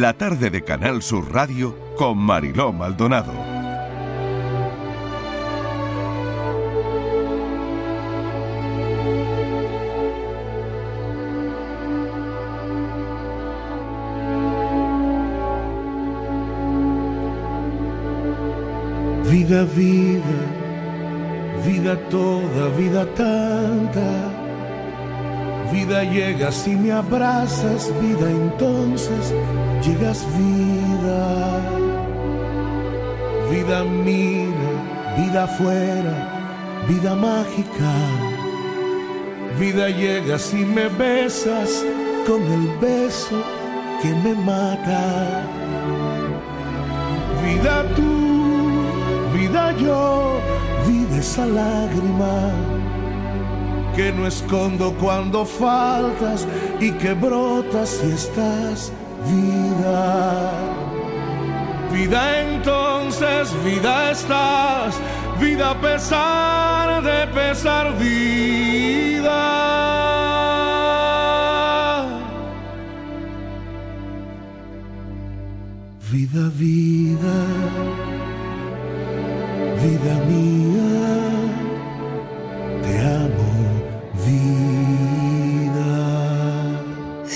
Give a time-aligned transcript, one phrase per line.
[0.00, 3.32] la tarde de Canal Sur Radio con Mariló Maldonado.
[19.30, 20.22] Vida, vida,
[21.64, 24.35] vida toda, vida tanta
[25.72, 29.34] Vida llegas y me abrazas, vida entonces
[29.84, 31.60] llegas vida.
[33.50, 34.70] Vida mira,
[35.16, 37.92] vida afuera, vida mágica.
[39.58, 41.84] Vida llegas y me besas
[42.26, 43.42] con el beso
[44.02, 45.42] que me mata.
[47.44, 48.82] Vida tú,
[49.36, 50.38] vida yo,
[50.86, 52.75] vida esa lágrima
[53.96, 56.46] que no escondo cuando faltas
[56.80, 58.92] y que brotas si estás
[59.24, 60.52] vida.
[61.90, 65.00] Vida entonces, vida estás,
[65.40, 69.40] vida a pesar de pesar vida.
[76.12, 77.36] Vida, vida,
[79.82, 80.65] vida mía,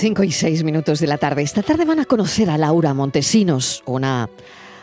[0.01, 1.43] 5 y 6 minutos de la tarde.
[1.43, 4.31] Esta tarde van a conocer a Laura Montesinos, una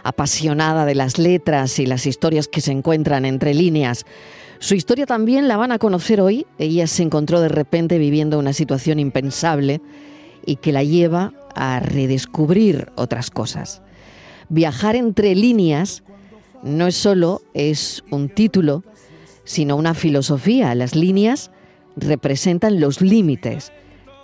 [0.04, 4.06] apasionada de las letras y las historias que se encuentran entre líneas.
[4.60, 6.46] Su historia también la van a conocer hoy.
[6.60, 9.80] Ella se encontró de repente viviendo una situación impensable
[10.46, 13.82] y que la lleva a redescubrir otras cosas.
[14.48, 16.04] Viajar entre líneas
[16.62, 18.84] no es solo es un título,
[19.42, 20.76] sino una filosofía.
[20.76, 21.50] Las líneas
[21.96, 23.72] representan los límites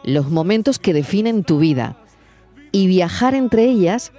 [0.05, 1.97] los momentos que definen tu vida.
[2.73, 4.13] Y viajar entre ellas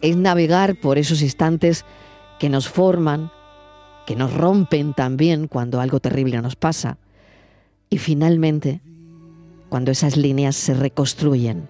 [0.00, 1.84] es navegar por esos instantes
[2.38, 3.30] que nos forman,
[4.06, 6.98] que nos rompen también cuando algo terrible nos pasa.
[7.90, 8.80] Y finalmente,
[9.68, 11.68] cuando esas líneas se reconstruyen.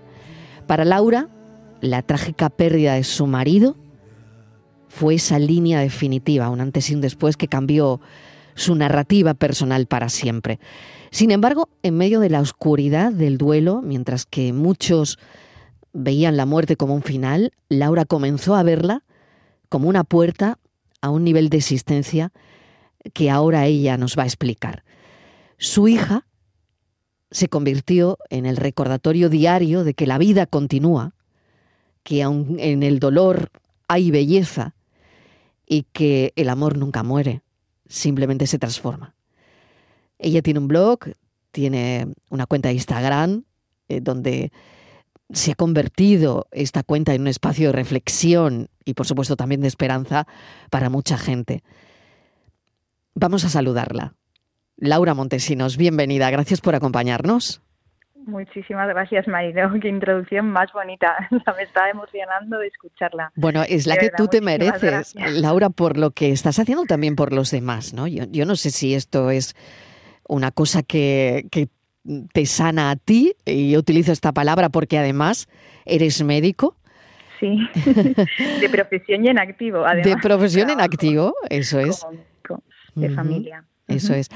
[0.66, 1.28] Para Laura,
[1.80, 3.76] la trágica pérdida de su marido
[4.88, 8.00] fue esa línea definitiva, un antes y un después que cambió
[8.54, 10.58] su narrativa personal para siempre.
[11.10, 15.18] Sin embargo, en medio de la oscuridad del duelo, mientras que muchos
[15.92, 19.02] veían la muerte como un final, Laura comenzó a verla
[19.68, 20.58] como una puerta
[21.00, 22.32] a un nivel de existencia
[23.12, 24.84] que ahora ella nos va a explicar.
[25.58, 26.26] Su hija
[27.30, 31.14] se convirtió en el recordatorio diario de que la vida continúa,
[32.02, 33.50] que aun en el dolor
[33.88, 34.74] hay belleza
[35.66, 37.42] y que el amor nunca muere,
[37.88, 39.14] simplemente se transforma.
[40.20, 41.00] Ella tiene un blog,
[41.50, 43.44] tiene una cuenta de Instagram,
[43.88, 44.52] eh, donde
[45.32, 49.68] se ha convertido esta cuenta en un espacio de reflexión y por supuesto también de
[49.68, 50.26] esperanza
[50.70, 51.62] para mucha gente.
[53.14, 54.14] Vamos a saludarla.
[54.76, 57.62] Laura Montesinos, bienvenida, gracias por acompañarnos.
[58.26, 59.72] Muchísimas gracias, Marino.
[59.80, 61.28] Qué introducción más bonita.
[61.30, 63.32] Me está emocionando de escucharla.
[63.34, 67.32] Bueno, es la que tú te mereces, Laura, por lo que estás haciendo también por
[67.32, 68.06] los demás, ¿no?
[68.06, 69.54] yo no sé si esto es
[70.30, 71.46] una cosa que,
[72.32, 75.48] te sana a ti, y yo utilizo esta palabra porque además
[75.84, 76.76] eres médico.
[77.38, 77.58] Sí,
[78.60, 79.84] de profesión y en activo.
[79.84, 80.06] Además.
[80.06, 82.06] De profesión en activo, eso es.
[82.94, 83.64] de familia.
[83.88, 84.28] Eso es.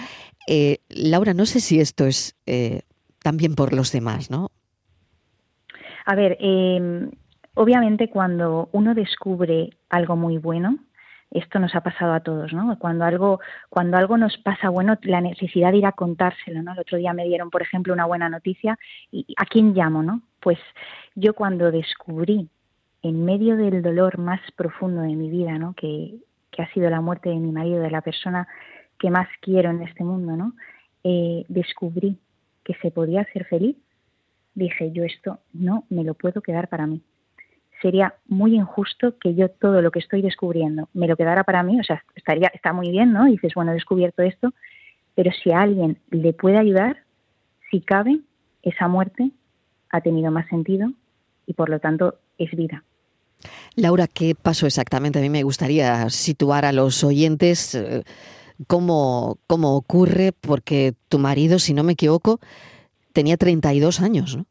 [0.48, 2.82] Eh, Laura, no sé si esto es eh,
[3.22, 4.50] también por los demás, ¿no?
[6.06, 7.10] A ver, em,
[7.54, 10.78] obviamente cuando uno descubre algo muy bueno,
[11.34, 12.78] esto nos ha pasado a todos, ¿no?
[12.78, 16.72] Cuando algo, cuando algo nos pasa bueno, la necesidad de ir a contárselo, ¿no?
[16.72, 18.78] El otro día me dieron, por ejemplo, una buena noticia
[19.10, 20.22] y ¿a quién llamo, no?
[20.40, 20.58] Pues
[21.16, 22.48] yo cuando descubrí
[23.02, 25.74] en medio del dolor más profundo de mi vida, ¿no?
[25.74, 26.14] Que,
[26.52, 28.46] que ha sido la muerte de mi marido, de la persona
[28.98, 30.54] que más quiero en este mundo, ¿no?
[31.02, 32.16] Eh, descubrí
[32.62, 33.76] que se podía ser feliz,
[34.54, 37.02] dije yo esto no me lo puedo quedar para mí
[37.84, 41.78] sería muy injusto que yo todo lo que estoy descubriendo me lo quedara para mí,
[41.78, 43.26] o sea, estaría, está muy bien, ¿no?
[43.26, 44.54] dices, bueno, he descubierto esto,
[45.14, 47.02] pero si a alguien le puede ayudar,
[47.70, 48.20] si cabe,
[48.62, 49.32] esa muerte
[49.90, 50.92] ha tenido más sentido
[51.44, 52.84] y por lo tanto es vida.
[53.76, 55.18] Laura, ¿qué pasó exactamente?
[55.18, 58.02] A mí me gustaría situar a los oyentes eh,
[58.66, 62.40] cómo, cómo ocurre, porque tu marido, si no me equivoco,
[63.12, 64.46] tenía 32 años, ¿no?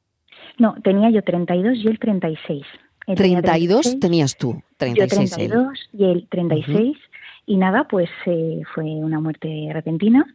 [0.59, 2.63] No, tenía yo 32 y él 36.
[3.05, 6.97] 32 tenías tú, 36 yo 32 y él 36.
[7.45, 10.25] Y nada, pues eh, fue una muerte repentina,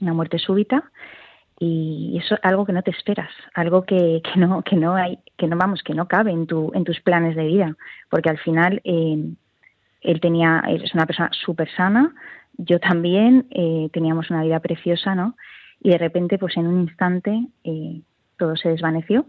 [0.00, 0.90] una muerte súbita.
[1.58, 5.18] y eso es algo que no te esperas, algo que, que, no que no hay
[5.36, 7.76] que no vamos que no cabe en tu en tus planes de vida,
[8.08, 9.32] porque al final eh,
[10.02, 12.14] él tenía es una persona súper sana,
[12.66, 15.36] yo también eh, teníamos una vida preciosa, ¿no?
[15.80, 18.00] Y de repente, pues en un instante eh,
[18.36, 19.26] todo se desvaneció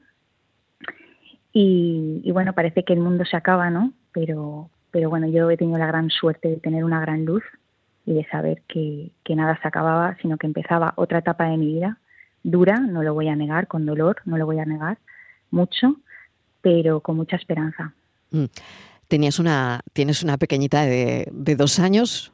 [1.54, 3.94] y, y, bueno parece que el mundo se acaba, ¿no?
[4.12, 7.44] Pero pero bueno yo he tenido la gran suerte de tener una gran luz
[8.06, 11.68] y de saber que, que nada se acababa, sino que empezaba otra etapa de mi
[11.68, 11.98] vida
[12.44, 14.98] dura, no lo voy a negar, con dolor, no lo voy a negar,
[15.50, 15.96] mucho,
[16.62, 17.94] pero con mucha esperanza.
[18.32, 18.46] Mm.
[19.08, 22.32] Tenías una, tienes una pequeñita de, de, dos años.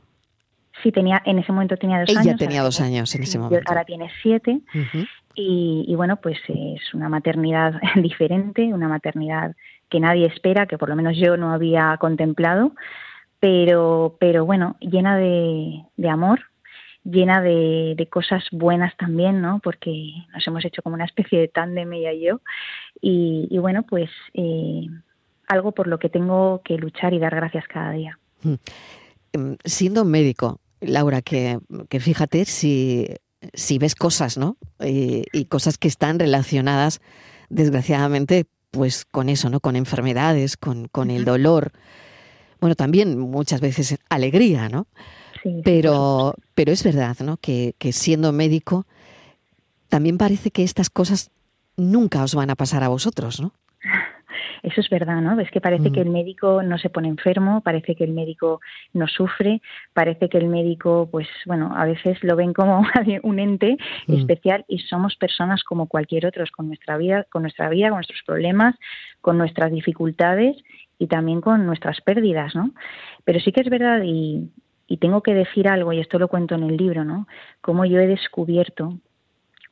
[0.84, 2.36] Sí, tenía, en ese momento tenía dos Ella años.
[2.36, 3.64] Ella tenía dos años en ese momento.
[3.68, 4.62] Ahora tiene siete.
[4.74, 5.08] Uh -huh.
[5.40, 9.56] Y, bueno, pues es una maternidad diferente, una maternidad
[9.88, 12.74] que nadie espera, que por lo menos yo no había contemplado,
[13.40, 16.40] pero, pero bueno, llena de, amor,
[17.04, 19.60] llena de, cosas buenas también, ¿no?
[19.60, 22.42] Porque nos hemos hecho como una especie de tándem ella y yo.
[23.00, 24.88] Y, bueno, pues eh,
[25.48, 28.18] algo por lo que tengo que luchar y dar gracias cada día.
[29.64, 31.60] Siendo médico, Laura, que,
[31.90, 33.08] que fíjate si,
[33.54, 34.58] si ves cosas, ¿no?
[34.80, 37.02] Y, y, cosas que están relacionadas,
[37.50, 39.60] desgraciadamente, pues con eso, ¿no?
[39.60, 41.72] Con enfermedades, con, con el dolor.
[42.60, 44.88] Bueno, también muchas veces alegría, ¿no?
[45.44, 47.38] Sí, pero, pero es verdad, ¿no?
[47.38, 48.86] Que, que, siendo médico,
[49.90, 51.32] también parece que estas cosas
[51.76, 53.54] nunca os van a pasar a vosotros, ¿no?
[54.68, 55.40] Eso es verdad, ¿no?
[55.40, 55.94] Es que parece mm.
[55.94, 58.60] que el médico no se pone enfermo, parece que el médico
[58.92, 59.62] no sufre,
[59.94, 62.82] parece que el médico, pues bueno, a veces lo ven como
[63.24, 63.78] un ente
[64.08, 64.14] mm.
[64.14, 68.22] especial y somos personas como cualquier otro, con nuestra vida, con nuestra vida, con nuestros
[68.26, 68.76] problemas,
[69.22, 70.58] con nuestras dificultades
[71.00, 72.72] y también con nuestras pérdidas, ¿no?
[73.24, 74.50] Pero sí que es verdad y,
[74.86, 77.26] y tengo que decir algo, y esto lo cuento en el libro, ¿no?
[77.62, 78.98] Cómo yo he descubierto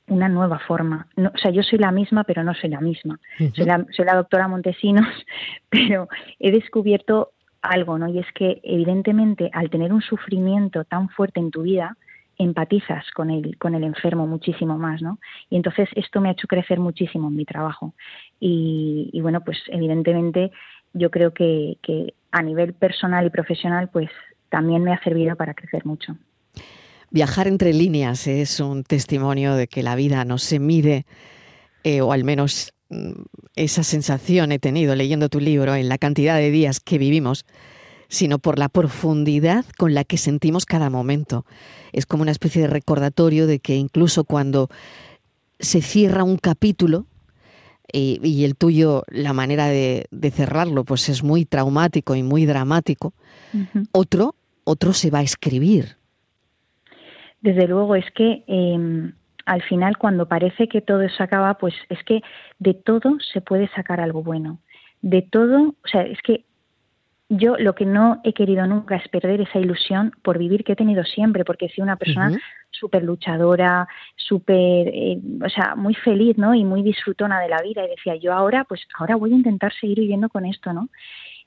[0.07, 1.07] una nueva forma.
[1.16, 3.19] No, o sea, yo soy la misma, pero no soy la misma.
[3.40, 3.56] Uh -huh.
[3.56, 5.07] soy, la, soy la doctora Montesinos,
[5.69, 6.07] pero
[6.40, 7.31] he descubierto
[7.62, 8.07] algo, ¿no?
[8.07, 11.98] Y es que, evidentemente, al tener un sufrimiento tan fuerte en tu vida,
[12.38, 15.19] empatizas con el, con el enfermo muchísimo más, ¿no?
[15.50, 17.94] Y entonces esto me ha hecho crecer muchísimo en mi trabajo.
[18.40, 20.51] Y, y bueno, pues evidentemente
[20.94, 24.10] yo creo que, que a nivel personal y profesional, pues
[24.50, 26.18] también me ha servido para crecer mucho.
[27.12, 31.06] Viajar entre líneas es un testimonio de que la vida no se mide,
[31.84, 33.12] eh, o al menos mm,
[33.56, 37.46] esa sensación he tenido leyendo tu libro, en la cantidad de días que vivimos,
[38.07, 41.46] sino por la profundidad con la que sentimos cada momento.
[41.92, 44.69] Es como una especie de recordatorio de que incluso cuando
[45.60, 47.06] se cierra un capítulo,
[47.92, 52.46] y, y el tuyo, la manera de, de, cerrarlo, pues es muy traumático y muy
[52.46, 53.13] dramático,
[53.54, 53.88] uh -huh.
[53.92, 55.98] otro, otro se va a escribir.
[57.46, 59.12] Desde luego, es que eh,
[59.46, 62.24] al final cuando parece que todo se acaba, pues es que
[62.58, 64.58] de todo se puede sacar algo bueno.
[65.04, 66.46] De todo, o sea, es que
[67.30, 70.76] yo lo que no he querido nunca es perder esa ilusión por vivir que he
[70.76, 72.42] tenido siempre, porque he sido una persona uh -huh.
[72.72, 76.56] súper luchadora, súper, eh, o sea, muy feliz, ¿no?
[76.56, 77.86] Y muy disfrutona de la vida.
[77.86, 80.90] Y decía, yo ahora, pues ahora voy a intentar seguir viviendo con esto, ¿no?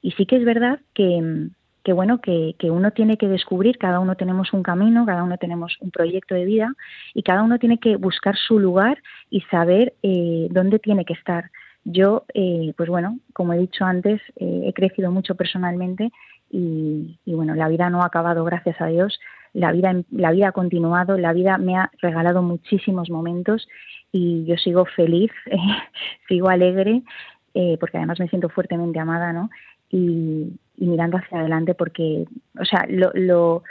[0.01, 1.49] Y sí que es verdad que,
[1.89, 5.39] que bueno, que, que, uno tiene que descubrir, cada uno tenemos un camino, cada uno
[5.39, 6.75] tenemos un proyecto de vida
[7.15, 8.99] y cada uno tiene que buscar su lugar
[9.31, 11.51] y saber eh, dónde tiene que estar.
[11.85, 16.11] Yo, eh, pues bueno, como he dicho antes, eh, he crecido mucho personalmente
[16.51, 19.19] y, bueno, la vida no ha acabado, gracias a Dios.
[19.55, 23.67] La vida, la vida ha continuado, la vida me ha regalado muchísimos momentos
[24.13, 25.33] y yo sigo feliz,
[26.29, 27.03] sigo alegre,
[27.81, 29.49] porque además me siento fuertemente amada, ¿no?
[30.79, 32.25] Y mirando hacia adelante porque,
[32.59, 33.63] o sea, lo, lo,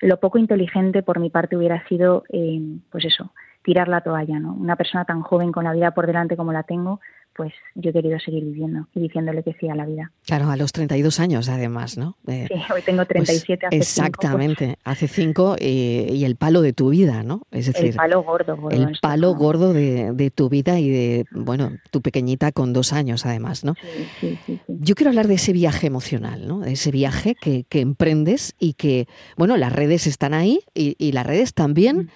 [0.00, 3.32] lo, poco inteligente por mi parte hubiera sido, eh, pues eso,
[3.66, 4.54] tirar la toalla, ¿no?
[4.54, 7.00] Una persona tan joven con la vida por delante como la tengo,
[7.34, 10.12] pues yo he querido seguir viviendo y diciéndole que sí a la vida.
[10.24, 12.16] Claro, a los 32 años además, ¿no?
[12.28, 14.96] Eh, sí, hoy tengo 37, pues hace Exactamente, cinco, pues.
[14.96, 17.42] hace cinco y, y, el palo de tu vida, ¿no?
[17.50, 18.56] Es decir, el palo gordo.
[18.56, 19.44] gordo el palo caso.
[19.44, 23.74] gordo de, de, tu vida y de, bueno, tu pequeñita con dos años además, ¿no?
[23.74, 26.60] Sí, sí, sí, Yo quiero hablar de ese viaje emocional, ¿no?
[26.60, 31.10] De ese viaje que, que emprendes y que, bueno, las redes están ahí y, y
[31.10, 31.96] las redes también...
[31.96, 32.08] Mm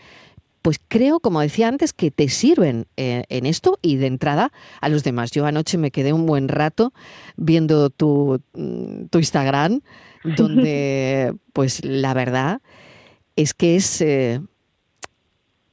[0.63, 4.89] pues creo, como decía antes, que te sirven eh, en esto y de entrada a
[4.89, 5.31] los demás.
[5.31, 6.93] Yo anoche me quedé un buen rato
[7.37, 9.81] viendo tu, mm, tu Instagram,
[10.37, 12.61] donde, pues la verdad
[13.37, 14.41] es que es, eh,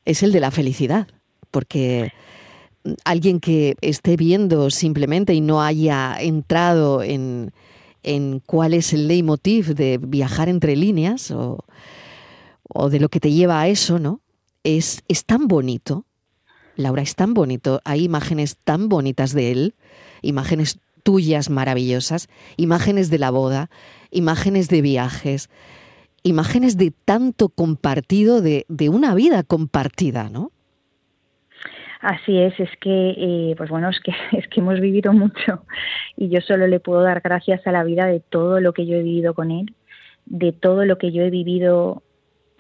[0.06, 1.08] es el de la felicidad,
[1.51, 2.13] porque
[3.03, 7.51] alguien que esté viendo simplemente y no haya entrado en,
[8.03, 11.65] en cuál es el leitmotiv de viajar entre líneas o,
[12.70, 14.22] o de lo que te lleva a eso, ¿no?
[14.64, 16.06] Es, es tan bonito
[16.78, 19.76] Laura, es tan bonito, hay imágenes tan bonitas de él,
[20.22, 23.70] imágenes tuyas maravillosas, imágenes de la boda,
[24.12, 25.50] imágenes de viajes,
[26.22, 30.52] imágenes de tanto compartido, de, de una vida compartida, ¿no?
[32.00, 35.64] Así es, es que, eh, pues bueno, es que, es que hemos vivido mucho
[36.16, 38.98] y yo solo le puedo dar gracias a la vida de todo lo que yo
[38.98, 39.74] he vivido con él,
[40.28, 42.04] de todo lo que yo he vivido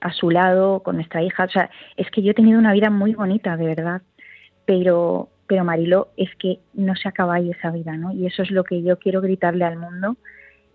[0.01, 1.45] a su lado, con nuestra hija.
[1.45, 4.01] O sea, es que yo he tenido una vida muy bonita, de verdad,
[4.65, 8.11] pero, pero Marilo, es que no se acaba ahí esa vida, ¿no?
[8.11, 10.17] Y eso es lo que yo quiero gritarle al mundo,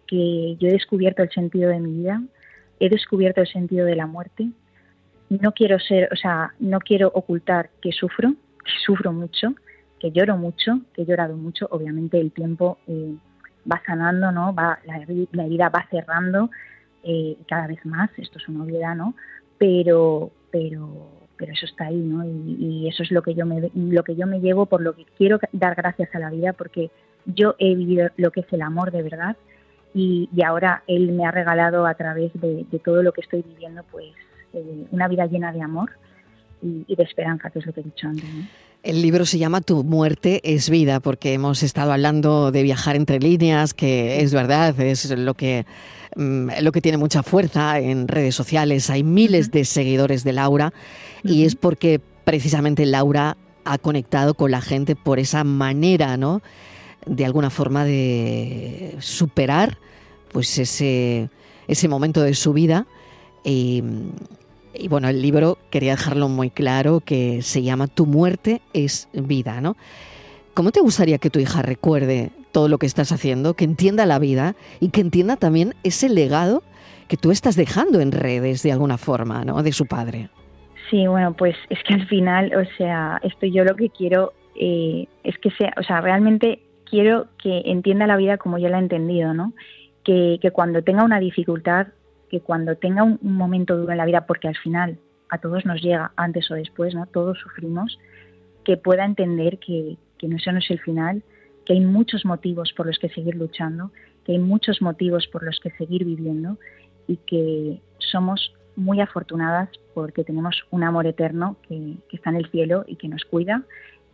[0.07, 2.23] que yo he descubierto el sentido de mi vida,
[2.81, 4.49] he descubierto el sentido de la muerte.
[5.29, 9.55] No quiero ser, o sea, no quiero ocultar que sufro, que sufro mucho,
[9.99, 11.69] que lloro mucho, que he llorado mucho.
[11.71, 13.15] Obviamente el tiempo eh,
[13.71, 14.53] va sanando, ¿no?
[14.53, 16.51] Va, la, herida va cerrando
[17.03, 18.11] eh, cada vez más.
[18.17, 19.15] Esto es una obviedad, ¿no?
[19.59, 22.25] Pero, pero, pero eso está ahí, ¿no?
[22.25, 25.05] Y, eso es lo que yo me, lo que yo me llevo, por lo que
[25.17, 26.91] quiero dar gracias a la vida, porque
[27.27, 29.37] yo he vivido lo que es el amor de verdad
[29.95, 34.13] y, ahora él me ha regalado a través de, todo lo que estoy viviendo, pues
[34.55, 35.91] eh, una vida llena de amor
[36.63, 38.25] y, de esperanza, que es lo que he dicho antes.
[38.83, 43.21] El libro se llama Tu muerte es vida, porque hemos estado hablando de viajar entre
[43.21, 45.67] líneas, que es verdad, es lo que,
[46.17, 48.91] mm, lo que tiene mucha fuerza en redes sociales.
[48.91, 50.73] Hay miles de seguidores de Laura
[51.23, 56.43] y es porque precisamente Laura ha conectado con la gente por esa manera, ¿no?
[57.07, 59.79] De alguna forma de superar
[60.33, 61.31] pues ese,
[61.69, 62.87] ese momento de su vida
[63.45, 63.85] y,
[64.75, 69.61] y bueno, el libro quería dejarlo muy claro que se llama Tu muerte es vida,
[69.61, 69.77] ¿no?
[70.55, 74.19] ¿Cómo te gustaría que tu hija recuerde todo lo que estás haciendo, que entienda la
[74.19, 76.63] vida y que entienda también ese legado
[77.09, 79.63] que tú estás dejando en redes de alguna forma, ¿no?
[79.63, 80.29] De su padre.
[80.91, 85.07] Sí, bueno, pues es que al final, o sea, esto yo lo que quiero eh,
[85.25, 88.83] es que sea, o sea, realmente quiero que entienda la vida como yo la he
[88.83, 89.55] entendido, ¿no?
[90.05, 91.89] Que, que cuando tenga una dificultad
[92.33, 94.99] que cuando tenga un, momento duro en la vida, porque al final
[95.29, 97.05] a todos nos llega antes o después, ¿no?
[97.05, 97.99] Todos sufrimos,
[98.65, 101.23] que pueda entender que, que eso no es el final,
[101.67, 103.91] que hay muchos motivos por los que seguir luchando,
[104.25, 106.57] que hay muchos motivos por los que seguir viviendo
[107.07, 112.85] y que somos muy afortunadas porque tenemos un amor eterno que, está en el cielo
[112.87, 113.63] y que nos cuida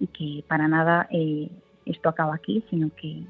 [0.01, 1.49] y que para nada eh,
[1.87, 3.23] esto acaba aquí, sino que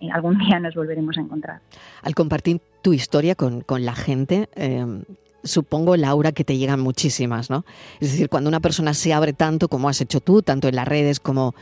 [0.00, 1.60] eh, algún día nos volveremos a encontrar.
[2.02, 5.02] Al compartir tu historia con, la gente, em,
[5.42, 7.64] supongo, Laura, que te llegan muchísimas, ¿no?
[7.98, 10.86] Es decir, cuando una persona se abre tanto como has hecho tú, tanto en las
[10.86, 11.56] redes como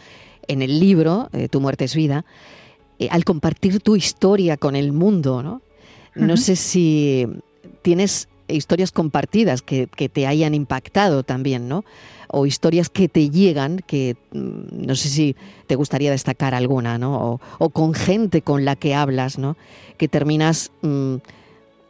[0.48, 2.26] en el libro, eh, Tu muerte es vida,
[2.98, 5.62] eh, al compartir tu historia con el mundo, ¿no?
[6.14, 7.26] No sé si
[7.80, 11.84] tienes historias compartidas que, que, te hayan impactado también, ¿no?
[12.28, 15.36] O historias que te llegan, que mm, no sé si
[15.66, 17.40] te gustaría destacar alguna, ¿no?
[17.58, 19.56] O, con gente con la que hablas, ¿no?
[19.96, 21.16] Que terminas mm,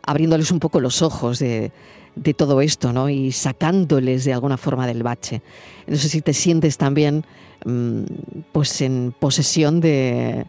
[0.03, 1.73] abriéndoles un poco los ojos de,
[2.15, 3.09] de, todo esto, ¿no?
[3.09, 5.43] Y sacándoles de alguna forma del bache.
[5.87, 7.25] No sé si te sientes también,
[7.65, 8.05] mm,
[8.53, 10.47] pues, en posesión de,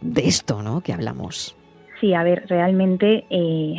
[0.00, 0.80] de esto, ¿no?
[0.80, 1.56] Que hablamos.
[2.00, 3.76] Sí, a ver, realmente eh,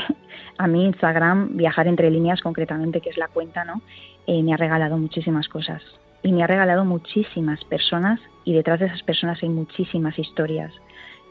[0.58, 3.82] a mí Instagram, viajar entre líneas concretamente, que es la cuenta, ¿no?
[4.26, 5.82] Eh, me ha regalado muchísimas cosas
[6.24, 10.74] y me ha regalado muchísimas personas y detrás de esas personas hay muchísimas historias,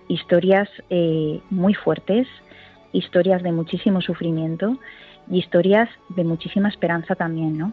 [0.08, 2.26] historias eh, muy fuertes,
[2.92, 4.78] historias de muchísimo sufrimiento
[5.30, 7.72] y historias de muchísima esperanza también, ¿no?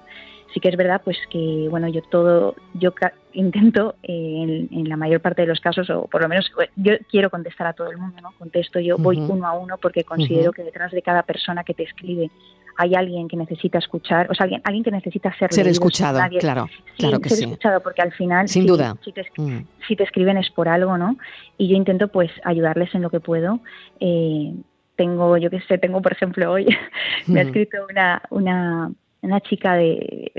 [0.54, 2.94] Sí que es verdad pues que bueno yo todo yo
[3.34, 7.30] intento eh, en, la mayor parte de los casos o por lo menos yo quiero
[7.30, 10.64] contestar a todo el mundo no contesto yo voy uno a uno porque considero que
[10.64, 12.30] detrás de cada persona que te escribe
[12.76, 16.68] hay alguien que necesita escuchar o sea alguien alguien que necesita ser, ser escuchado claro
[16.98, 18.96] claro que ser escuchado porque al final sin duda.
[19.38, 19.60] mm.
[19.88, 21.18] si te, escriben es por algo no
[21.58, 23.60] y yo intento pues ayudarles en lo que puedo.
[24.00, 24.54] Eh,
[24.96, 26.68] tengo, yo qué sé, tengo por ejemplo hoy,
[27.28, 28.92] me ha escrito una, una,
[29.24, 30.32] una chica de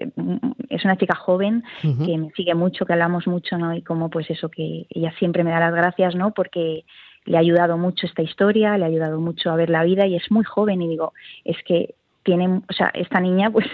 [0.68, 4.30] es una chica joven que me sigue mucho que hablamos mucho no y como pues
[4.30, 6.84] eso que ella siempre me da las gracias no porque
[7.24, 10.16] le ha ayudado mucho esta historia le ha ayudado mucho a ver la vida y
[10.16, 11.12] es muy joven y digo
[11.44, 13.66] es que tiene o sea esta niña pues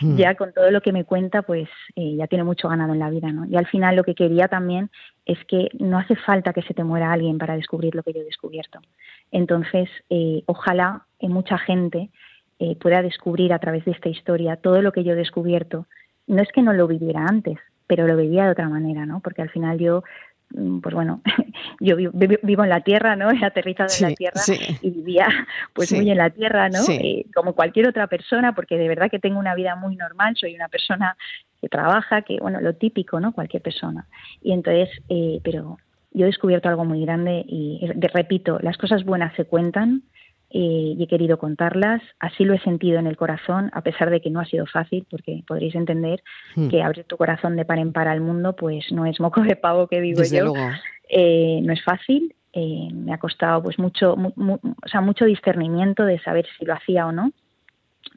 [0.00, 3.10] ya con todo lo que me cuenta pues eh, ya tiene mucho ganado en la
[3.10, 4.90] vida no y al final lo que quería también
[5.28, 8.22] es que no hace falta que se te muera alguien para descubrir lo que yo
[8.22, 8.80] he descubierto.
[9.30, 12.10] Entonces eh, ojalá en mucha gente
[12.58, 15.86] eh, pueda descubrir a través de esta historia todo lo que yo he descubierto.
[16.26, 19.20] No es que no lo viviera antes, pero lo vivía de otra manera, ¿no?
[19.20, 20.04] Porque al final yo,
[20.50, 21.22] mm, pues bueno,
[21.80, 23.30] yo vivo, en la tierra, ¿no?
[23.32, 24.40] He aterrizado en la tierra
[24.82, 25.28] y vivía
[25.72, 26.80] pues muy en la tierra, ¿no?
[26.88, 30.54] Eh, como cualquier otra persona, porque de verdad que tengo una vida muy normal, soy
[30.54, 31.16] una persona
[31.60, 33.32] que trabaja, que, bueno, lo típico, ¿no?
[33.32, 34.06] Cualquier persona.
[34.42, 35.78] Y entonces, eh, pero
[36.12, 37.80] yo he descubierto algo muy grande y,
[38.12, 40.02] repito, las cosas buenas se cuentan
[40.50, 42.02] eh, y he querido contarlas.
[42.18, 45.06] Así lo he sentido en el corazón, a pesar de que no ha sido fácil,
[45.10, 46.22] porque podréis entender
[46.56, 46.68] hmm.
[46.68, 49.56] que abrir tu corazón de par en par al mundo, pues no es moco de
[49.56, 50.54] pavo que digo yo.
[51.08, 52.34] Eh, no es fácil.
[52.52, 57.06] Eh, me ha costado pues mucho, o sea, mucho discernimiento de saber si lo hacía
[57.06, 57.32] o no.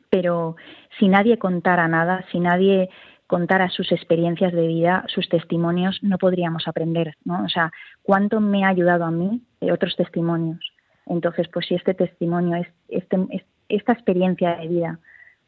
[0.09, 0.55] Pero
[0.99, 2.89] si nadie contara nada, si nadie
[3.27, 7.45] contara sus experiencias de vida, sus testimonios, no podríamos aprender, ¿no?
[7.45, 7.71] O sea,
[8.03, 10.59] cuánto me ha ayudado a mí de otros testimonios.
[11.11, 13.17] Entonces, pues si este testimonio, este,
[13.67, 14.99] esta experiencia de vida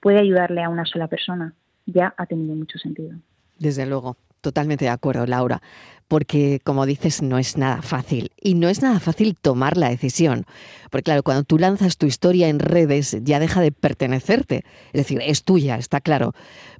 [0.01, 1.53] puede ayudarle a una sola persona,
[1.85, 3.11] ya ha tenido mucho sentido.
[3.59, 5.61] Desde luego, totalmente de acuerdo, Laura,
[6.09, 10.45] porque como dices, no es nada fácil y no es nada fácil tomar la decisión,
[10.91, 15.21] porque claro, cuando tú lanzas tu historia en redes ya deja de pertenecerte, es decir,
[15.23, 16.33] es tuya, está claro,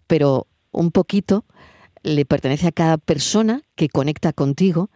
[0.08, 1.46] pero un poquito
[2.02, 4.90] le pertenece a cada persona que conecta contigo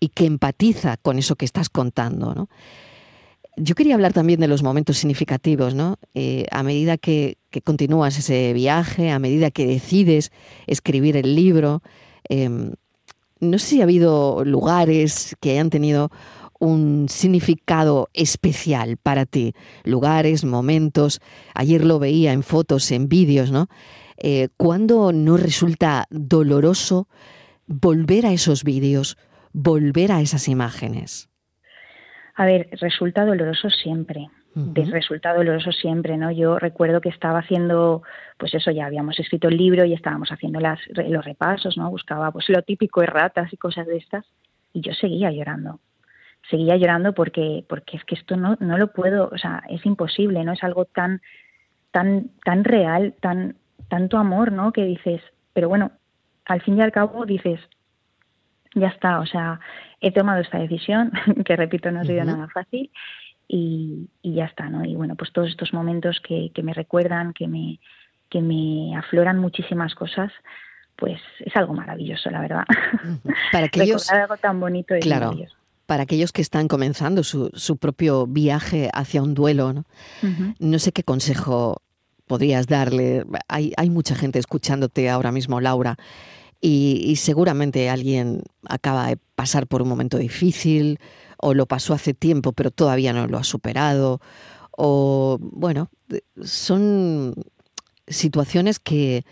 [0.00, 2.48] y que empatiza con eso que estás contando, ¿no?
[3.60, 5.96] Yo quería hablar también de los momentos significativos, ¿no?
[6.14, 10.30] Eh, a medida que, continúas ese viaje, a medida que decides
[10.66, 11.82] escribir el libro,
[12.28, 12.72] em,
[13.40, 16.10] no sé si ha habido lugares que hayan tenido
[16.60, 21.20] un significado especial para ti, lugares, momentos.
[21.54, 23.68] Ayer lo veía en fotos, en vídeos, ¿no?
[24.18, 27.08] Eh, ¿Cuándo no resulta doloroso
[27.66, 29.16] volver a esos vídeos,
[29.52, 31.27] volver a esas imágenes?
[32.38, 34.28] A ver, resulta doloroso siempre.
[34.54, 36.30] Resulta doloroso siempre, ¿no?
[36.30, 38.02] Yo recuerdo que estaba haciendo,
[38.38, 41.90] pues eso, ya habíamos escrito el libro y estábamos haciendo las, los repasos, ¿no?
[41.90, 44.24] Buscaba pues lo típico de ratas y cosas de estas
[44.72, 45.80] y yo seguía llorando.
[46.48, 50.44] Seguía llorando porque, porque es que esto no, no lo puedo, o sea, es imposible,
[50.44, 50.52] ¿no?
[50.52, 51.20] Es algo tan,
[51.90, 53.56] tan, tan real, tan,
[53.88, 54.72] tanto amor, ¿no?
[54.72, 55.20] Que dices,
[55.52, 55.90] pero bueno,
[56.44, 57.58] al fin y al cabo dices,
[58.74, 59.60] ya está, o sea,
[60.00, 61.12] he tomado esta decisión,
[61.44, 62.90] que repito, no ha sido nada fácil,
[63.48, 64.84] y, ya está, ¿no?
[64.84, 67.80] Y bueno, pues todos estos momentos que, me recuerdan, que me,
[68.28, 70.30] que me afloran muchísimas cosas,
[70.96, 72.64] pues es algo maravilloso, la verdad.
[73.50, 75.34] Para aquellos, algo tan bonito y claro,
[75.86, 79.84] Para aquellos que están comenzando su, su propio viaje hacia un duelo, ¿no?
[80.58, 81.80] no sé qué consejo
[82.26, 83.24] podrías darle?
[83.48, 85.96] Hay, hay mucha gente escuchándote ahora mismo, Laura,
[86.60, 90.98] y, seguramente alguien acaba de pasar por un momento difícil
[91.36, 94.20] o lo pasó hace tiempo pero todavía no lo ha superado
[94.72, 95.90] o bueno,
[96.42, 97.34] son
[98.06, 99.24] situaciones que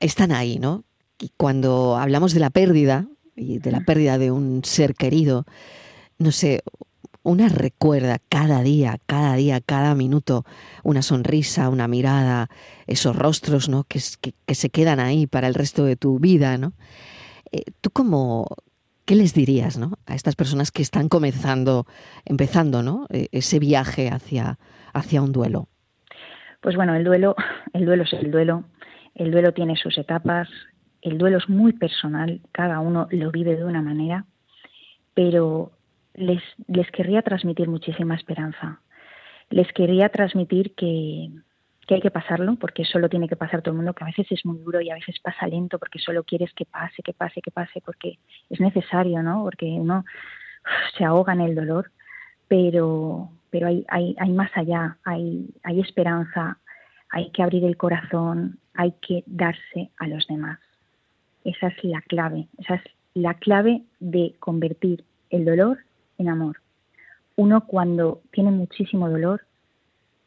[0.00, 0.84] están ahí, ¿no?
[1.20, 5.46] Y cuando hablamos de la pérdida y de la pérdida de un ser querido,
[6.18, 6.62] no sé,
[7.22, 10.44] una recuerda cada día, cada día, cada minuto,
[10.82, 12.48] una sonrisa, una mirada,
[12.86, 13.84] esos rostros ¿no?
[13.84, 16.58] que, se quedan ahí para el resto de tu vida.
[16.58, 16.72] ¿no?
[17.52, 18.48] Eh, ¿Tú cómo,
[19.04, 19.98] qué les dirías ¿no?
[20.06, 21.86] a estas personas que están comenzando,
[22.24, 23.06] empezando ¿no?
[23.10, 24.58] E, ese viaje hacia,
[24.92, 25.68] hacia un duelo?
[26.60, 27.36] Pues bueno, el duelo,
[27.72, 28.64] el duelo es el duelo,
[29.14, 30.48] el duelo tiene sus etapas,
[31.02, 34.24] el duelo es muy personal, cada uno lo vive de una manera,
[35.14, 35.72] pero
[36.14, 36.42] les,
[36.92, 38.80] querría transmitir muchísima esperanza.
[39.50, 41.30] Les quería transmitir que,
[41.86, 44.26] que hay que pasarlo, porque solo tiene que pasar todo el mundo, que a veces
[44.30, 47.40] es muy duro y a veces pasa lento porque solo quieres que pase, que pase,
[47.40, 48.18] que pase, porque
[48.50, 49.42] es necesario, ¿no?
[49.44, 50.04] Porque uno
[50.96, 51.90] se ahoga en el dolor,
[52.48, 56.58] pero, pero hay, hay, hay más allá, hay, hay esperanza,
[57.10, 60.58] hay que abrir el corazón, hay que darse a los demás.
[61.44, 62.82] Esa es la clave, esa es
[63.14, 65.78] la clave de convertir el dolor
[66.18, 66.60] en amor.
[67.36, 69.42] Uno cuando tiene muchísimo dolor,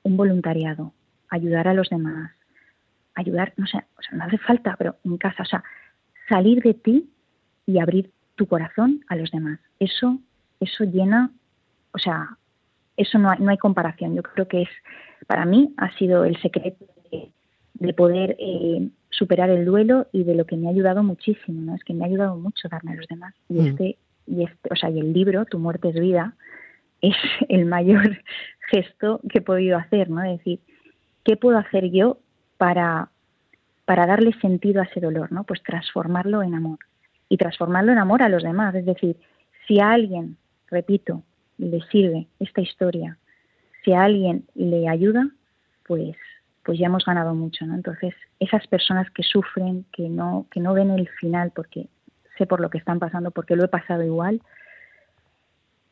[0.03, 0.93] un voluntariado,
[1.29, 2.31] ayudar a los demás,
[3.15, 5.63] ayudar, no sé, o sea, no hace falta, pero en casa, o sea,
[6.29, 7.09] salir de ti
[7.65, 9.59] y abrir tu corazón a los demás.
[9.79, 10.19] Eso,
[10.59, 11.31] eso llena,
[11.91, 12.37] o sea,
[12.97, 14.15] eso no hay, no hay comparación.
[14.15, 14.69] Yo creo que es,
[15.27, 20.45] para mí, ha sido el secreto de, poder eh, superar el duelo y de lo
[20.45, 21.75] que me ha ayudado muchísimo, ¿no?
[21.75, 23.33] Es que me ha ayudado mucho darme a los demás.
[23.49, 23.67] Y mm.
[23.67, 26.35] este y, este, o sea, y el libro, Tu muerte es vida,
[27.01, 27.15] es
[27.49, 28.17] el mayor
[28.69, 30.23] gesto que he podido hacer, ¿no?
[30.23, 30.59] Es decir,
[31.23, 32.19] ¿qué puedo hacer yo
[32.57, 33.09] para,
[33.85, 35.43] para darle sentido a ese dolor, ¿no?
[35.43, 36.79] Pues transformarlo en amor.
[37.27, 38.75] Y transformarlo en amor a los demás.
[38.75, 39.17] Es decir,
[39.67, 41.23] si a alguien, repito,
[41.57, 43.17] le sirve esta historia,
[43.83, 45.27] si a alguien le ayuda,
[45.87, 46.15] pues
[46.65, 47.75] pues ya hemos ganado mucho, ¿no?
[47.75, 51.87] Entonces, esas personas que sufren, que no, que no ven el final porque
[52.37, 54.41] sé por lo que están pasando, porque lo he pasado igual,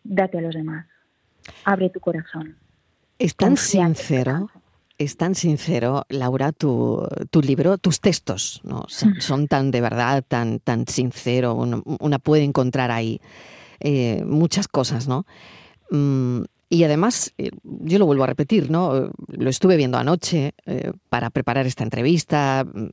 [0.04, 0.86] date a los demás.
[1.66, 2.58] Abre tu corazón.
[3.20, 4.50] Es tan sincero,
[4.98, 8.86] es tan sincero, Laura, tu, tu libro, tus textos, ¿no?
[9.20, 13.22] Son, tan de verdad, tan, tan sincero, una, puede encontrar ahí
[13.80, 15.26] eh, muchas cosas, ¿no?
[15.92, 19.12] Mm, y además, eh, yo lo vuelvo a repetir, ¿no?
[19.28, 22.66] Lo estuve viendo anoche eh, para preparar esta entrevista.
[22.66, 22.88] Mm,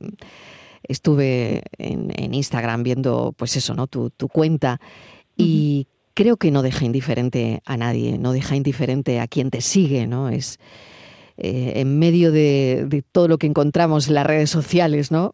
[0.83, 3.87] estuve en, Instagram viendo, pues eso, ¿no?
[3.87, 4.79] Tu, tu cuenta.
[5.37, 10.07] Y creo que no deja indiferente a nadie, no deja indiferente a quien te sigue,
[10.07, 10.29] ¿no?
[10.29, 10.59] Es
[11.37, 15.31] eh, en medio de, todo lo que encontramos en las redes sociales, ¿no?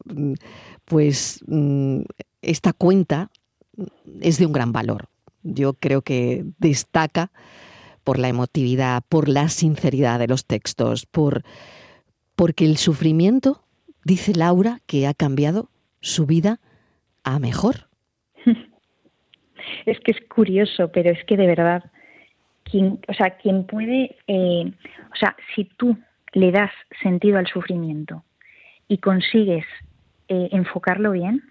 [0.85, 2.01] Pues mm,
[2.41, 3.29] esta cuenta
[4.21, 5.09] es de un gran valor.
[5.43, 7.31] Yo creo que destaca
[8.03, 11.43] por la emotividad, por la sinceridad de los textos, por
[12.35, 13.66] porque el sufrimiento,
[14.07, 16.59] dice Laura, que ha cambiado su vida
[17.23, 17.75] a mejor.
[19.85, 21.83] Es que es curioso, pero es que de verdad
[22.63, 24.71] quien, o sea, quien puede, eh,
[25.11, 25.97] o sea, si tú
[26.31, 26.71] le das
[27.03, 28.23] sentido al sufrimiento
[28.87, 29.65] y consigues
[30.29, 31.43] eh, enfocarlo bien,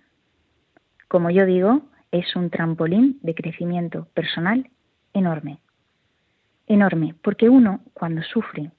[1.09, 4.71] como yo digo, es un trampolín de crecimiento personal
[5.13, 5.59] enorme.
[6.67, 8.71] Enorme, porque uno cuando sufre,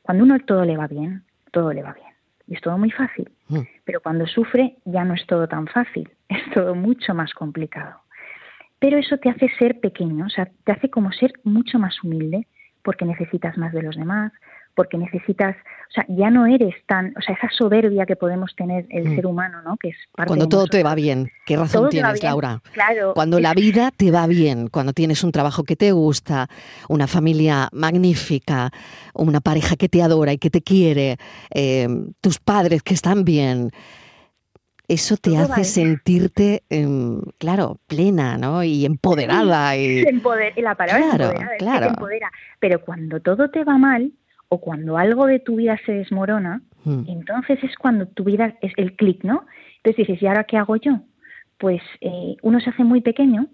[0.00, 2.09] cuando uno todo le va bien, todo le va bien.
[2.50, 3.30] Y es todo muy fácil.
[3.48, 3.60] Mm.
[3.84, 8.02] Pero cuando sufre ya no es todo tan fácil, es todo mucho más complicado
[8.80, 12.48] pero eso te hace ser pequeño, o sea, te hace como ser mucho más humilde
[12.82, 14.32] porque necesitas más de los demás,
[14.74, 18.86] porque necesitas, o sea, ya no eres tan, o sea, esa soberbia que podemos tener
[18.90, 19.16] el mm.
[19.16, 19.76] ser humano, ¿no?
[19.76, 22.60] Que es parte Cuando todo te va bien, ¿qué razón tienes, Laura?
[22.72, 23.12] Claro.
[23.14, 26.48] Cuando la vida te va bien, cuando tienes un trabajo que te gusta,
[26.88, 28.70] una familia magnífica,
[29.14, 31.16] una pareja que te adora y que te quiere,
[31.54, 31.88] eh,
[32.20, 33.70] tus padres que están bien,
[34.90, 38.64] eso te hace sentirte, em, claro, plena, ¿no?
[38.64, 39.76] Y empoderada.
[39.76, 40.02] Y...
[40.56, 41.86] la palabra claro, claro.
[41.86, 42.32] empodera.
[42.58, 44.12] Pero cuando todo te va mal
[44.50, 47.04] o cuando algo de tu vida se desmorona, hmm.
[47.06, 49.46] entonces es cuando tu vida es el clic, ¿no?
[49.76, 51.00] Entonces dices, ¿y ahora qué hago yo?
[51.56, 53.46] Pues eh, uno se hace muy pequeño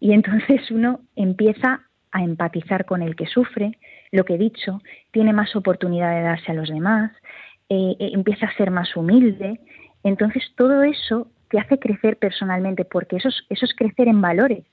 [0.00, 3.78] y entonces uno empieza a empatizar con el que sufre,
[4.10, 4.80] lo que he dicho,
[5.12, 7.12] tiene más oportunidad de darse a los demás,
[7.68, 9.60] eh, eh, empieza a ser más humilde,
[10.02, 14.64] entonces todo eso te hace crecer personalmente, porque eso es, eso es crecer en valores.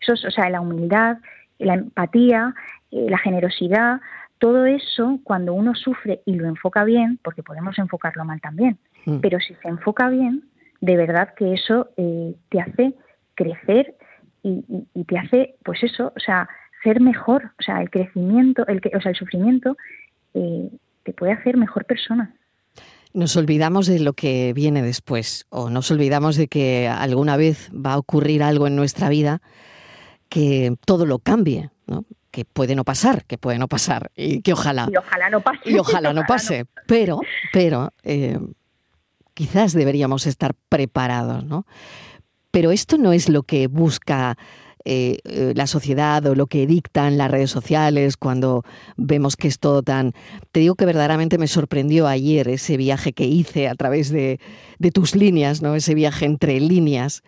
[0.00, 1.18] Eso o sea, la humildad,
[1.58, 2.54] la empatía,
[2.90, 4.00] eh, la generosidad,
[4.40, 9.18] todo eso cuando uno sufre y lo enfoca bien, porque podemos enfocarlo mal también, mm.
[9.18, 10.44] pero si se enfoca bien,
[10.80, 12.94] de verdad que eso eh, te hace
[13.34, 13.94] crecer
[14.42, 14.62] y,
[15.04, 16.48] te hace, pues eso, o sea,
[16.82, 19.76] ser mejor, o sea, el crecimiento, el, o sea, el sufrimiento
[20.32, 20.70] eh,
[21.02, 22.34] te puede hacer mejor persona.
[23.12, 27.92] Nos olvidamos de lo que viene después o nos olvidamos de que alguna vez va
[27.92, 29.42] a ocurrir algo en nuestra vida
[30.30, 32.06] que todo lo cambie, ¿no?
[32.30, 35.60] Que puede no pasar, que puede no pasar y que ojalá y ojalá no pase
[35.64, 37.20] y ojalá, no pase, pero
[37.52, 38.38] pero eh,
[39.34, 41.66] quizás deberíamos estar preparados, ¿no?
[42.50, 44.36] Pero esto no es lo que busca
[44.86, 48.64] eh, eh, la sociedad o lo que dictan las redes sociales cuando
[48.96, 50.14] vemos que es todo tan...
[50.52, 54.40] Te digo que verdaderamente me sorprendió ayer ese viaje que hice a través de,
[54.94, 55.74] tus líneas, ¿no?
[55.74, 57.22] ese viaje entre líneas,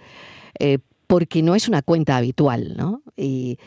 [0.58, 0.78] eh,
[1.12, 3.02] porque no es una cuenta habitual, ¿no?
[3.16, 3.58] Y,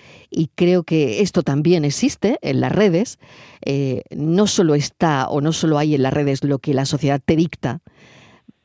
[0.56, 3.20] creo que esto también existe en las redes.
[4.16, 7.36] no solo está o no solo hay en las redes lo que la sociedad te
[7.36, 7.82] dicta,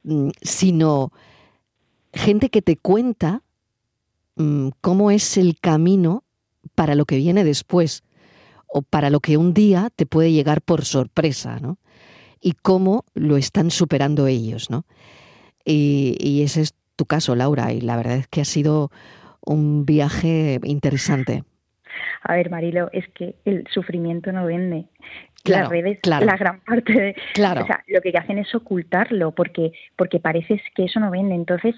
[0.04, 1.12] mm, sino
[2.12, 3.42] gente que te cuenta
[4.40, 6.24] Mm, cómo es el camino
[6.74, 8.04] para lo que viene después
[8.68, 11.78] o para lo que un día te puede llegar por sorpresa, ¿no?
[12.40, 14.86] Y cómo lo están superando ellos, ¿no?
[15.62, 18.90] Y, ese es tu caso, Laura, y la verdad es que ha sido
[19.40, 21.44] un viaje interesante.
[22.22, 24.84] A ver, Marilo, es que el sufrimiento no vende.
[25.46, 27.16] Las redes, la gran parte de...
[27.32, 27.62] Claro.
[27.62, 31.34] O sea, lo que hacen es ocultarlo porque, porque parece que eso no vende.
[31.34, 31.74] Entonces,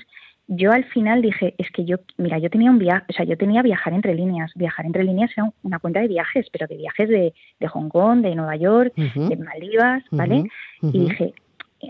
[0.48, 3.36] yo al final dije, es que yo, mira, yo tenía un viaje, o sea, yo
[3.38, 4.50] tenía viajar entre líneas.
[4.56, 8.22] Viajar entre líneas era una cuenta de viajes, pero de viajes de, de Hong Kong,
[8.22, 10.46] de Nueva York, de Maldivas, ¿vale?
[10.82, 11.32] Y dije,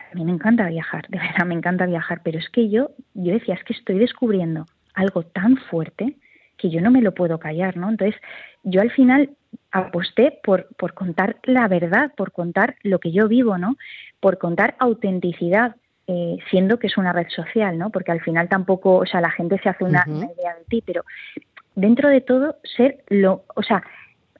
[0.00, 3.32] a mí me encanta viajar, de verdad me encanta viajar, pero es que yo, yo
[3.32, 6.16] decía, es que estoy descubriendo algo tan fuerte
[6.56, 7.90] que yo no me lo puedo callar, ¿no?
[7.90, 8.20] Entonces,
[8.62, 9.30] yo al final
[9.70, 13.76] aposté por, por contar la verdad, por contar lo que yo vivo, ¿no?
[14.20, 15.76] Por contar autenticidad,
[16.06, 17.90] eh, siendo que es una red social, ¿no?
[17.90, 21.04] Porque al final tampoco, o sea, la gente se hace una, idea de ti, pero
[21.74, 23.82] dentro de todo ser lo, o sea,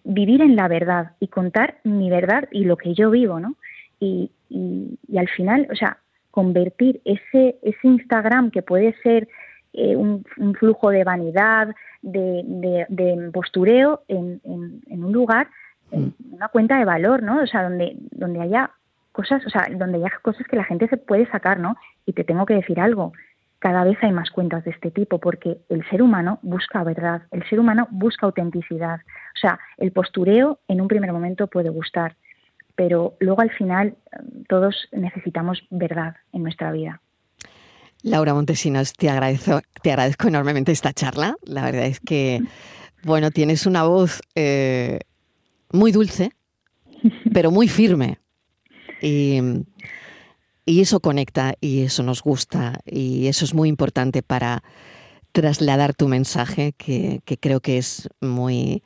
[0.04, 3.56] vivir en la verdad y contar mi verdad y lo que yo vivo, ¿no?
[4.00, 5.98] Y, y, al final, o sea,
[6.30, 9.28] convertir ese, ese Instagram que puede ser
[9.72, 10.24] eh, un,
[10.58, 15.48] flujo de vanidad, de, de, postureo en, en, un lugar
[15.90, 16.34] mm.
[16.34, 17.42] una cuenta de valor, ¿no?
[17.42, 18.70] O sea, donde, donde haya
[19.12, 21.76] cosas, o sea, donde haya cosas que la gente se puede sacar, ¿no?
[22.06, 23.12] Y te tengo que decir algo,
[23.62, 27.48] cada vez hay más cuentas de este tipo porque el ser humano busca verdad, el
[27.48, 29.00] ser humano busca autenticidad.
[29.36, 32.16] O sea, el postureo en un primer momento puede gustar,
[32.74, 33.94] pero luego al final
[34.52, 37.00] todos necesitamos verdad en nuestra vida.
[38.02, 41.36] Laura Montesinos, te agradezco, te agradezco enormemente esta charla.
[41.42, 42.42] La verdad es que,
[43.02, 44.98] bueno, tienes una voz eh,
[45.72, 46.32] muy dulce,
[47.32, 48.18] pero muy firme.
[49.00, 49.40] Y,
[50.66, 54.62] eso conecta y eso nos gusta y eso es muy importante para
[55.32, 58.82] trasladar tu mensaje, que, creo que es muy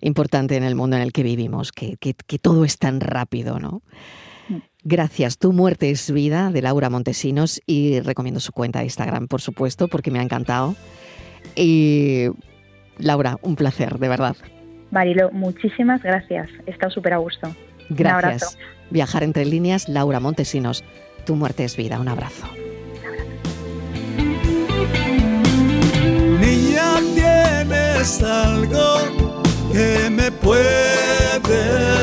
[0.00, 3.82] importante en el mundo en el que vivimos, que, que todo es tan rápido, ¿no?
[4.84, 5.38] Gracias.
[5.38, 9.88] Tu muerte es vida de Laura Montesinos y recomiendo su cuenta de Instagram, por supuesto,
[9.88, 10.76] porque me ha encantado.
[11.56, 12.26] Y
[12.98, 14.36] Laura, un placer, de verdad.
[14.90, 16.50] Marilo, muchísimas gracias.
[16.66, 17.54] He estado súper a gusto.
[17.88, 18.58] Gracias.
[18.90, 20.84] Viajar entre líneas, Laura Montesinos.
[21.24, 21.98] Tu muerte es vida.
[21.98, 22.46] Un abrazo.
[26.40, 28.98] Niña, tienes algo
[29.72, 31.93] que me puedes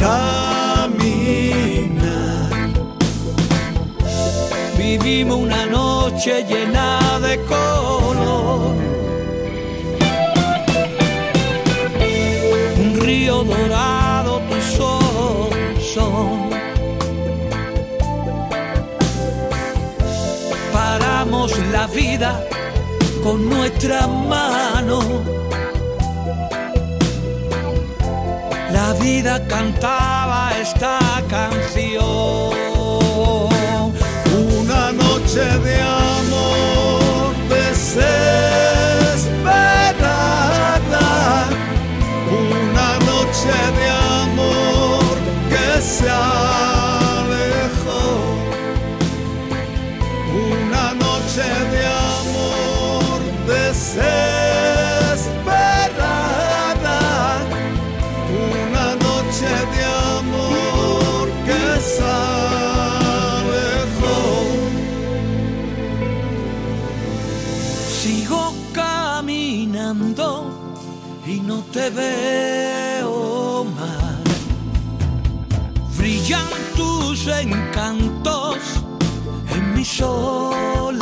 [0.00, 1.00] caminar.
[4.76, 8.90] Vivimos una noche llena de color
[13.44, 15.54] dorado tus ojos
[15.94, 16.50] son.
[20.72, 22.44] Paramos la vida
[23.22, 25.00] con nuestra mano.
[29.48, 32.54] Cantaba esta canción.
[34.58, 38.79] Una noche de amor, de ser.
[71.94, 72.80] Veo
[76.76, 78.58] tus encantos
[79.54, 81.00] en mi soledad.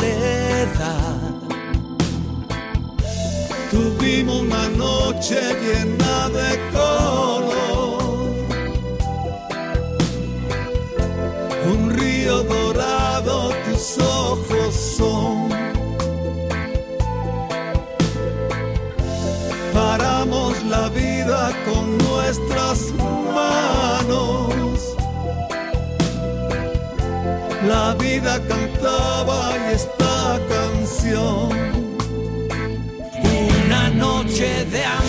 [3.71, 7.28] Tuvimos una noche llena de color,
[22.29, 22.93] nuestras
[23.33, 24.95] manos
[27.67, 31.49] la vida cantaba esta canción.
[33.65, 35.08] Una noche de amor